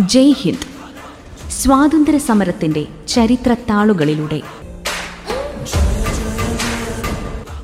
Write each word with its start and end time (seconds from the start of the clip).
ജയ് 0.00 0.32
ഹിന്ദ്. 0.32 0.66
സ്വാതന്ത്ര്യ 1.50 2.18
സമരത്തിന്റെ 2.18 2.86
ചരിത്ര 3.08 3.54
താളുകളിലൂടെ 3.54 4.42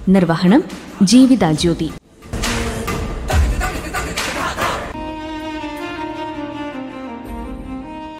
നിർവഹണം 0.08 0.64
ജീവിത 1.02 1.50
ജ്യോതി. 1.50 1.90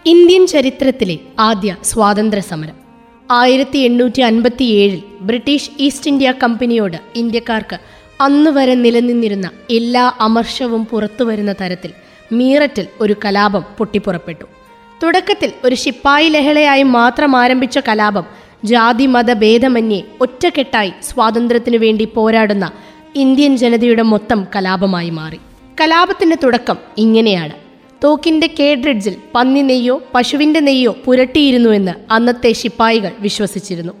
ഇന്ത്യൻ 0.05 0.47
ചരിത്രത്തിലെ 0.47 1.19
ആദ്യ 1.39 1.77
സ്വാതന്ത്ര്യ 1.83 2.41
സമരം. 2.41 2.89
ആയിരത്തി 3.31 3.77
എണ്ണൂറ്റി 3.77 4.21
അൻപത്തിയേഴിൽ 4.21 5.03
ബ്രിട്ടീഷ് 5.21 5.69
ഈസ്റ്റ് 5.79 6.07
ഇന്ത്യ 6.07 6.33
കമ്പനിയോട് 6.43 6.97
ഇന്ത്യക്കാർക്ക് 7.15 7.79
അന്ന് 8.21 8.51
വരെ 8.51 8.75
നിലനിന്നിരുന്ന 8.75 9.51
എല്ലാ 9.69 10.13
അമർഷവും 10.19 10.85
പുറത്തു 10.85 11.23
വരുന്ന 11.23 11.55
തരത്തിൽ 11.61 11.91
മീററ്റിൽ 12.31 12.87
ഒരു 12.99 13.15
കലാപം 13.25 13.63
പൊട്ടിപ്പുറപ്പെട്ടു. 13.77 14.45
തുടക്കത്തിൽ 15.03 15.51
ഒരു 15.63 15.75
ശിപ്പായി 15.75 16.29
ലഹളയായി 16.29 16.83
മാത്രം 16.83 17.35
ആരംഭിച്ച 17.35 17.79
കലാപം 17.87 18.23
ജാതി 18.63 19.05
മത 19.05 19.33
ഭേദമന്യേ 19.33 20.01
ഒറ്റക്കെട്ടായി 20.21 20.93
സ്വാതന്ത്ര്യത്തിനു 21.03 21.77
വേണ്ടി 21.77 22.05
പോരാടുന്ന 22.05 22.71
ഇന്ത്യൻ 23.15 23.57
ജനതയുടെ 23.57 24.01
മൊത്തം 24.01 24.47
കലാപമായി 24.55 25.09
മാറി. 25.09 25.39
കലാപത്തിന്റെ 25.81 26.37
തുടക്കം 26.43 26.77
ഇങ്ങനെയാണ്. 26.97 27.51
തോക്കിന്റെ 28.03 28.47
കേഡ്രിഡ്ജിൽ 28.59 29.15
പന്നി 29.35 29.61
നെയ്യോ 29.61 30.01
പശുവിന്റെ 30.15 30.59
നെയ്യോ 30.59 30.95
പുരട്ടിയിരുന്നുവെന്ന് 31.05 31.91
അന്നത്തെ 32.11 32.51
ശിപ്പായികൾ 32.51 33.11
വിശ്വസിച്ചിരുന്നു. 33.19 33.93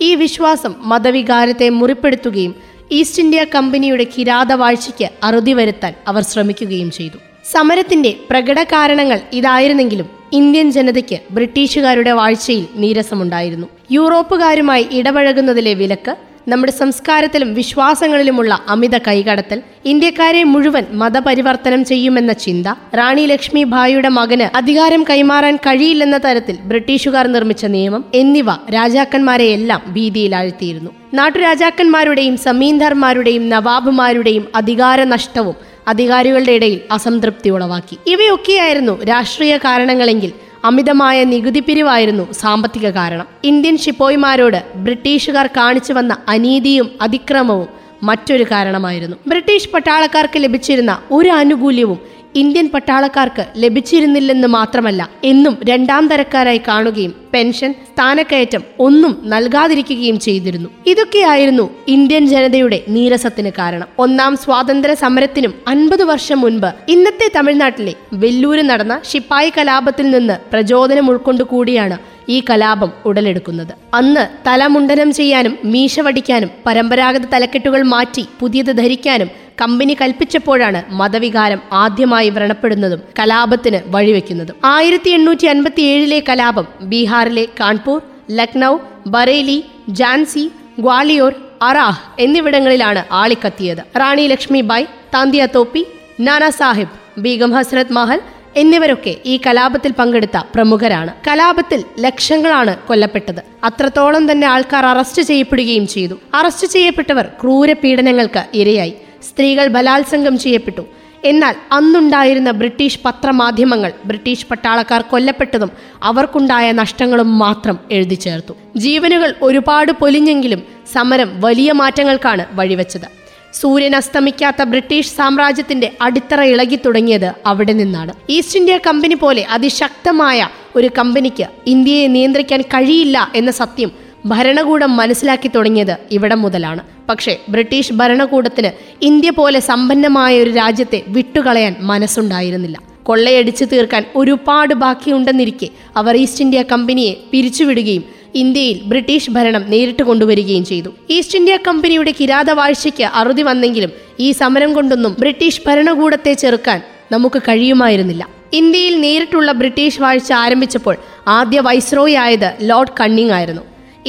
ഈ 0.00 0.14
വിശ്വാസം 0.14 0.74
മതവികാരത്തെ 0.78 1.68
മുറിപ്പെടുത്തുകയും 1.68 2.54
ഈസ്റ്റ് 2.92 3.22
ഇന്ത്യ 3.22 3.44
കമ്പനിയുടെ 3.54 4.06
കിരാതവാഴ്ചയ്ക്ക് 4.18 5.08
അറുതി 5.22 5.52
വരുത്താൻ 5.52 5.94
അവർ 6.08 6.22
ശ്രമിക്കുകയും 6.22 6.90
ചെയ്തു. 6.90 7.18
സമരത്തിന്റെ 7.50 8.16
പ്രകട 8.30 8.62
കാരണങ്ങൾ 8.62 9.20
ഇതായിരുന്നെങ്കിലും 9.32 10.08
ഇന്ത്യൻ 10.32 10.72
ജനതയ്ക്ക് 10.72 11.18
ബ്രിട്ടീഷുകാരുടെ 11.30 12.10
വാഴ്ചയിൽ 12.10 12.66
നീരസമുണ്ടായിരുന്നു. 12.74 13.66
യൂറോപ്പുകാരുമായി 13.90 14.86
ഇടപഴകുന്നതിലെ 14.92 15.74
വിലക്ക് 15.74 16.16
നമ്മുടെ 16.48 16.72
സംസ്കാരത്തിലും 16.72 17.54
വിശ്വാസങ്ങളിലുമുള്ള 17.54 18.52
അമിത 18.68 18.98
കൈകടത്തൽ 18.98 19.58
ഇന്ത്യക്കാരെ 19.84 20.42
മുഴുവൻ 20.44 20.84
മതപരിവർത്തനം 20.92 21.84
ചെയ്യുമെന്ന 21.84 22.32
ചിന്ത 22.32 22.66
റാണി 22.94 23.26
ലക്ഷ്മി 23.26 23.64
ഭായിയുടെ 23.64 24.08
മകന് 24.08 24.56
അധികാരം 24.56 25.02
കൈമാറാൻ 25.10 25.56
കഴിയില്ലെന്ന 25.56 26.18
തരത്തിൽ 26.18 26.56
ബ്രിട്ടീഷുകാർ 26.64 27.26
നിർമ്മിച്ച 27.26 27.64
നിയമം 27.66 28.04
എന്നിവ 28.14 28.50
രാജാക്കന്മാരെയെല്ലാം 28.70 29.82
ഭീതിയിലാഴ്ത്തിയിരുന്നു. 29.88 30.90
നാട്ടുരാജാക്കന്മാരുടെയും 31.14 32.36
സമീന്ദർമാരുടെയും 32.36 33.48
നവാബുമാരുടെയും 33.48 34.46
അധികാര 34.54 35.04
നഷ്ടവും 35.04 35.56
അധികാരികളുടെ 35.88 36.52
ഇടയിൽ 36.52 36.80
അസംതൃപ്തി 36.90 37.48
ഉളവാക്കി. 37.48 37.96
ഇവയൊക്കെയായിരുന്നു 38.06 39.04
രാഷ്ട്രീയ 39.04 39.56
കാരണങ്ങളെങ്കിൽ 39.56 40.32
അമിതമായ 40.64 41.24
നികുതി 41.24 41.60
പിരിവായിരുന്നു 41.60 42.32
സാമ്പത്തിക 42.32 42.90
കാരണം. 42.90 43.26
ഇന്ത്യൻ 43.44 43.76
ഷിപ്പോയിമാരോട് 43.78 44.62
ബ്രിട്ടീഷുകാർ 44.76 45.46
കാണിച്ചു 45.46 45.92
വന്ന 45.92 46.16
അനീതിയും 46.28 46.90
അതിക്രമവും 47.02 47.68
മറ്റൊരു 48.02 48.44
കാരണമായിരുന്നു. 48.44 49.16
ബ്രിട്ടീഷ് 49.26 49.70
പട്ടാളക്കാർക്ക് 49.74 50.42
ലഭിച്ചിരുന്ന 50.42 50.98
ഒരു 51.10 51.28
ആനുകൂല്യവും 51.28 51.98
ഇന്ത്യൻ 52.40 52.66
പട്ടാളക്കാർക്ക് 52.74 53.44
ലഭിച്ചിരുന്നില്ലെന്ന് 53.62 54.48
മാത്രമല്ല 54.48 55.02
എന്നും 55.24 55.54
രണ്ടാം 55.68 56.04
തരക്കാരായി 56.08 56.60
കാണുകയും 56.68 57.12
പെൻഷൻ 57.34 57.70
സ്ഥാനക്കയറ്റം 57.88 58.62
ഒന്നും 58.78 59.12
നൽകാതിരിക്കുകയും 59.24 60.18
ചെയ്തിരുന്നു. 60.26 60.68
ഇതൊക്കെയായിരുന്നു 60.86 61.64
ഇന്ത്യൻ 61.88 62.24
ജനതയുടെ 62.26 62.78
നീരസത്തിന് 62.88 63.50
കാരണം. 63.58 63.88
ഒന്നാം 63.98 64.36
സ്വാതന്ത്ര്യ 64.36 64.94
സമരത്തിനും 64.94 65.54
അൻപത് 65.68 66.04
വർഷം 66.10 66.40
മുൻപ് 66.40 66.70
ഇന്നത്തെ 66.88 67.28
തമിഴ്നാട്ടിലെ 67.36 67.94
വെല്ലൂര് 68.12 68.64
നടന്ന 68.70 69.00
ശിപ്പായി 69.10 69.50
കലാപത്തിൽ 69.50 70.06
നിന്ന് 70.10 70.38
പ്രചോദനം 70.52 71.10
ഉൾക്കൊണ്ടുകൂടിയാണ് 71.10 71.98
ഈ 72.30 72.38
കലാപം 72.50 72.90
ഉടലെടുക്കുന്നത്. 73.06 73.74
അന്ന് 73.94 74.24
തലമുണ്ടനം 74.46 75.10
ചെയ്യാനും 75.12 75.54
മീശ 75.64 76.00
വടിക്കാനും 76.00 76.50
പരമ്പരാഗത 76.66 77.26
തലക്കെട്ടുകൾ 77.32 77.82
മാറ്റി 77.92 78.24
പുതിയത് 78.40 78.72
ധരിക്കാനും 78.78 79.30
കമ്പനി 79.60 79.96
കൽപ്പിച്ചപ്പോഴാണ് 80.00 80.82
മതവികാരം 80.92 81.60
ആദ്യമായി 81.72 82.28
വ്രണപ്പെടുന്നതും 82.28 83.00
കലാപത്തിന് 83.18 83.80
വഴിവെക്കുന്നതും. 83.86 84.56
ആയിരത്തി 84.64 85.10
എണ്ണൂറ്റി 85.10 85.46
അൻപത്തി 85.46 85.82
ഏഴിലെ 85.82 86.22
കലാപം 86.28 86.66
ബീഹാറിലെ 86.80 87.44
കാൺപൂർ 87.60 88.00
ലക്നൗ 88.30 88.78
ബറേലി 89.06 89.64
ജാൻസി 89.88 90.50
ഗ്വാളിയോർ 90.78 91.34
അറാഹ് 91.62 92.22
എന്നിവിടങ്ങളിലാണ് 92.22 93.04
ആളിക്കത്തിയത്. 93.12 93.78
റാണി 93.96 94.26
ലക്ഷ്മിബായ് 94.26 94.86
താന്തിയ 95.14 95.48
തോപ്പി 95.54 95.86
നാനാ 96.20 96.50
സാഹിബ് 96.50 97.20
ബീഗം 97.20 97.52
ഹസ്രത് 97.52 97.92
മഹൽ 97.92 98.20
എന്നിവരൊക്കെ 98.56 99.16
ഈ 99.26 99.40
കലാപത്തിൽ 99.46 99.92
പങ്കെടുത്ത 99.92 100.36
പ്രമുഖരാണ്. 100.54 101.12
കലാപത്തിൽ 101.28 101.84
ലക്ഷങ്ങളാണ് 101.98 102.76
കൊല്ലപ്പെട്ടത്. 102.88 103.40
അത്രത്തോളം 103.64 104.32
തന്നെ 104.32 104.46
ആൾക്കാർ 104.46 104.86
അറസ്റ്റ് 104.86 105.22
ചെയ്യപ്പെടുകയും 105.22 105.86
ചെയ്തു. 105.86 106.14
അറസ്റ്റ് 106.34 106.66
ചെയ്യപ്പെട്ടവർ 106.66 107.24
ക്രൂര 107.42 107.72
പീഡനങ്ങൾക്ക് 107.72 108.44
ഇരയായി. 108.54 108.94
സ്ത്രീകൾ 109.22 109.68
ബലാത്സംഗം 109.68 110.38
ചെയ്യപ്പെട്ടു. 110.38 110.84
എന്നാൽ 111.24 111.54
അന്നുണ്ടായിരുന്ന 111.72 112.50
ബ്രിട്ടീഷ് 112.50 112.98
പത്രമാധ്യമങ്ങൾ 113.04 113.92
ബ്രിട്ടീഷ് 114.06 114.46
പട്ടാളക്കാർ 114.46 115.02
കൊല്ലപ്പെട്ടതും 115.02 115.70
അവർക്കുണ്ടായ 116.02 116.72
നഷ്ടങ്ങളും 116.72 117.38
മാത്രം 117.38 117.78
എഴുതി 117.90 118.14
ചേർത്തു. 118.14 118.54
ജീവനുകൾ 118.76 119.34
ഒരുപാട് 119.42 119.92
പൊലിഞ്ഞെങ്കിലും 119.92 120.62
സമരം 120.92 121.40
വലിയ 121.40 121.72
മാറ്റങ്ങൾക്കാണ് 121.72 122.46
വഴിവെച്ചത്. 122.52 123.08
സൂര്യൻ 123.54 123.96
അസ്തമിക്കാത്ത 123.96 124.62
ബ്രിട്ടീഷ് 124.62 125.16
സാമ്രാജ്യത്തിന്റെ 125.16 125.92
അടിത്തറ 126.02 126.40
ഇളകി 126.40 126.76
തുടങ്ങിയത് 126.76 127.34
അവിടെ 127.46 127.72
നിന്നാണ്. 127.72 128.12
ഈസ്റ്റ് 128.30 128.58
ഇന്ത്യ 128.58 128.78
കമ്പനി 128.86 129.14
പോലെ 129.14 129.42
അതിശക്തമായ 129.50 130.48
ഒരു 130.76 130.90
കമ്പനിക്ക് 130.98 131.46
ഇന്ത്യയെ 131.66 132.06
നിയന്ത്രിക്കാൻ 132.06 132.60
കഴിയില്ല 132.60 133.32
എന്ന 133.34 133.50
സത്യം 133.50 134.07
ഭരണകൂടം 134.26 134.96
മനസ്സിലാക്കി 134.96 135.48
തുടങ്ങിയത് 135.48 135.96
ഇവിടം 136.10 136.42
മുതലാണ്. 136.42 136.80
പക്ഷേ 137.08 137.36
ബ്രിട്ടീഷ് 137.48 137.92
ഭരണകൂടത്തിന് 137.92 138.70
ഇന്ത്യ 139.02 139.30
പോലെ 139.30 139.60
സമ്പന്നമായ 139.60 140.42
ഒരു 140.42 140.50
രാജ്യത്തെ 140.50 141.02
വിട്ടുകളയാൻ 141.08 141.76
മനസ്സുണ്ടായിരുന്നില്ല. 141.80 142.78
കൊള്ളയടിച്ചു 143.02 143.64
തീർക്കാൻ 143.64 144.04
ഒരുപാട് 144.16 144.74
ബാക്കിയുണ്ടെന്നിരിക്കെ 144.74 145.68
അവർ 145.96 146.16
ഈസ്റ്റ് 146.16 146.44
ഇന്ത്യ 146.44 146.62
കമ്പനിയെ 146.62 147.14
പിരിച്ചുവിടുകയും 147.32 148.04
ഇന്ത്യയിൽ 148.34 148.80
ബ്രിട്ടീഷ് 148.82 149.30
ഭരണം 149.30 149.70
നേരിട്ട് 149.70 150.02
കൊണ്ടുവരികയും 150.02 150.64
ചെയ്തു. 150.64 150.88
ഈസ്റ്റ് 151.10 151.38
ഇന്ത്യ 151.38 151.56
കമ്പനിയുടെ 151.56 152.14
കിരാതവാഴ്ചയ്ക്ക് 152.20 153.04
അറുതി 153.04 153.42
വന്നെങ്കിലും 153.42 153.90
ഈ 154.20 154.32
സമരം 154.32 154.74
കൊണ്ടൊന്നും 154.74 155.16
ബ്രിട്ടീഷ് 155.18 155.62
ഭരണകൂടത്തെ 155.66 156.32
ചെറുക്കാൻ 156.32 156.82
നമുക്ക് 157.12 157.38
കഴിയുമായിരുന്നില്ല. 157.38 158.28
ഇന്ത്യയിൽ 158.52 159.00
നേരിട്ടുള്ള 159.00 159.52
ബ്രിട്ടീഷ് 159.52 160.00
വാഴ്ച 160.00 160.32
ആരംഭിച്ചപ്പോൾ 160.32 160.96
ആദ്യ 161.28 161.60
വൈസ്രോയി 161.60 162.14
ആയത് 162.14 162.52
ലോർഡ് 162.60 162.94
കണ്ണിങ് 163.00 163.30
ആയിരുന്നു. 163.30 163.62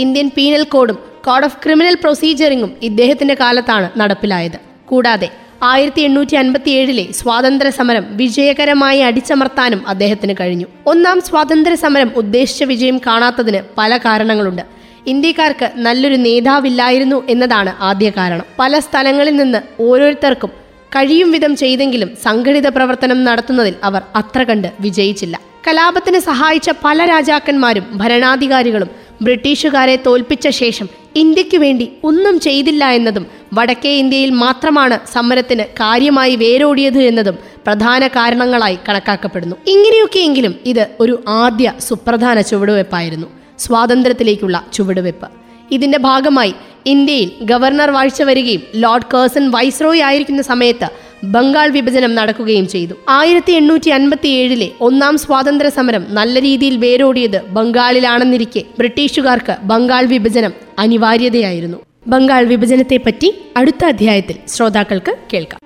ഇന്ത്യൻ 0.03 0.27
പീനൽ 0.37 0.63
കോഡും 0.63 0.97
കോഡ് 1.25 1.45
ഓഫ് 1.45 1.57
ക്രിമിനൽ 1.63 1.95
പ്രൊസീജിയറിംഗും 1.95 2.71
ഇദ്ദേഹത്തിന്റെ 2.81 3.35
കാലത്താണ് 3.39 3.87
നടപ്പിലായത്. 3.99 4.57
കൂടാതെ 4.85 5.29
ആയിരത്തി 5.63 6.01
എണ്ണൂറ്റി 6.01 6.35
അൻപത്തി 6.35 6.71
ഏഴിലെ 6.71 7.05
സ്വാതന്ത്ര്യ 7.11 7.71
സമരം 7.77 8.05
വിജയകരമായി 8.09 8.99
അടിച്ചമർത്താനും 8.99 9.81
അദ്ദേഹത്തിന് 9.87 10.33
കഴിഞ്ഞു. 10.39 10.67
ഒന്നാം 10.87 11.21
സ്വാതന്ത്ര്യ 11.21 11.75
സമരം 11.75 12.11
ഉദ്ദേശിച്ച 12.15 12.63
വിജയം 12.63 12.97
കാണാത്തതിന് 13.07 13.61
പല 13.77 13.97
കാരണങ്ങളുണ്ട്. 13.97 14.63
ഇന്ത്യക്കാർക്ക് 15.07 15.67
നല്ലൊരു 15.75 16.16
നേതാവില്ലായിരുന്നു 16.16 17.19
എന്നതാണ് 17.29 17.73
ആദ്യ 17.89 18.09
കാരണം. 18.17 18.45
പല 18.59 18.79
സ്ഥലങ്ങളിൽ 18.79 19.35
നിന്ന് 19.35 19.61
ഓരോരുത്തർക്കും 19.81 20.51
കഴിയും 20.95 21.31
വിധം 21.31 21.53
ചെയ്തെങ്കിലും 21.55 22.09
സംഘടിത 22.23 22.67
പ്രവർത്തനം 22.67 23.19
നടത്തുന്നതിൽ 23.25 23.75
അവർ 23.83 24.01
അത്ര 24.16 24.43
കണ്ട് 24.43 24.69
വിജയിച്ചില്ല. 24.79 25.35
കലാപത്തിന് 25.67 26.19
സഹായിച്ച 26.19 26.69
പല 26.85 27.05
രാജാക്കന്മാരും 27.05 27.85
ഭരണാധികാരികളും 27.97 28.89
ബ്രിട്ടീഷുകാരെ 29.22 29.96
തോൽപ്പിച്ച 29.96 30.47
ശേഷം 30.47 30.88
ഇന്ത്യയ്ക്ക് 31.16 31.57
വേണ്ടി 31.57 31.91
ഒന്നും 32.03 32.40
ചെയ്തില്ല 32.40 32.90
എന്നതും 32.90 33.25
വടക്കേ 33.53 33.90
ഇന്ത്യയിൽ 33.90 34.30
മാത്രമാണ് 34.30 35.00
സമരത്തിന് 35.13 35.63
കാര്യമായി 35.63 36.35
വേരോടിയത് 36.35 37.02
എന്നതും 37.02 37.38
പ്രധാന 37.66 38.08
കാരണങ്ങളായി 38.08 38.78
കണക്കാക്കപ്പെടുന്നു. 38.90 39.55
ഇങ്ങനെയൊക്കെയെങ്കിലും 39.67 40.55
ഇത് 40.66 40.88
ഒരു 40.99 41.23
ആദ്യ 41.28 41.73
സുപ്രധാന 41.79 42.41
ചുവടുവെപ്പായിരുന്നു. 42.41 43.28
സ്വാതന്ത്ര്യത്തിലേക്കുള്ള 43.59 44.66
ചുവടുവെപ്പ്. 44.73 45.28
ഇതിന്റെ 45.72 45.97
ഭാഗമായി 45.97 46.53
ഇന്ത്യയിൽ 46.85 47.32
ഗവർണർ 47.41 47.90
വാഴ്ച 47.90 48.22
വരികയും 48.22 48.61
ലോർഡ് 48.76 49.09
കേഴ്സൺ 49.14 49.52
വൈസ്രോയി 49.52 49.99
ആയിരിക്കുന്ന 49.99 50.41
സമയത്ത് 50.41 50.88
ബംഗാൾ 51.23 51.69
വിഭജനം 51.69 52.16
നടക്കുകയും 52.16 52.67
ചെയ്തു. 52.67 52.93
ആയിരത്തി 53.09 53.51
എണ്ണൂറ്റി 53.51 53.89
അൻപത്തി 53.89 54.27
ഏഴിലെ 54.27 54.69
ഒന്നാം 54.81 55.17
സ്വാതന്ത്ര്യ 55.17 55.69
സമരം 55.69 56.05
നല്ല 56.09 56.41
രീതിയിൽ 56.41 56.77
വേരോടിയത് 56.77 57.41
ബംഗാളിലാണെന്നിരിക്കെ 57.41 58.63
ബ്രിട്ടീഷുകാർക്ക് 58.77 59.57
ബംഗാൾ 59.63 60.05
വിഭജനം 60.05 60.53
അനിവാര്യതയായിരുന്നു. 60.79 61.77
ബംഗാൾ 62.07 62.45
വിഭജനത്തെപ്പറ്റി 62.45 63.41
അടുത്ത 63.57 63.85
അധ്യായത്തിൽ 63.85 64.35
ശ്രോതാക്കൾക്ക് 64.47 65.16
കേൾക്കാം. 65.33 65.59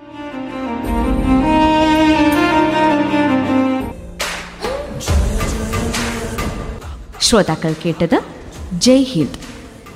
ശ്രോതാക്കൾ 7.20 7.74
കേട്ടത് 7.86 8.20
ജയ് 8.72 9.04
ഹിന്ദ്. 9.04 9.38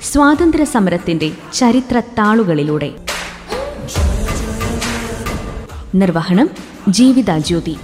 സ്വാതന്ത്ര്യ 0.03 0.63
സമരത്തിന്റെ 0.63 1.31
ചരിത്ര 1.53 1.99
താളുകളിലൂടെ 1.99 2.91
നിർവഹണം 5.93 6.49
ജീവിത 6.89 7.37
ജ്യോതി. 7.37 7.77